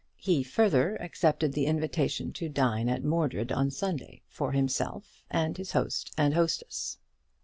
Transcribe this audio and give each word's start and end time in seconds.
He 0.17 0.41
further 0.41 0.95
accepted 0.99 1.53
the 1.53 1.67
invitation 1.67 2.33
to 2.33 2.49
dine 2.49 2.89
at 2.89 3.03
Mordred 3.03 3.51
on 3.51 3.69
Sunday, 3.69 4.23
for 4.27 4.51
himself 4.51 5.21
and 5.29 5.55
his 5.55 5.73
host 5.73 6.11
and 6.17 6.33
hostess. 6.33 6.97